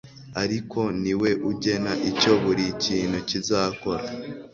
ariko 0.43 0.79
ni 1.01 1.13
we 1.21 1.29
ugena 1.49 1.91
icyo 2.09 2.31
buri 2.43 2.65
kintu 2.83 3.17
kizakora 3.29 4.05